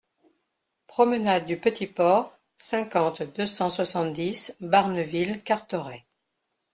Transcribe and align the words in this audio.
Promenade 0.87 1.45
du 1.45 1.59
Petit 1.59 1.85
Port, 1.85 2.35
cinquante, 2.57 3.21
deux 3.21 3.45
cent 3.45 3.69
soixante-dix 3.69 4.55
Barneville-Carteret 4.59 6.07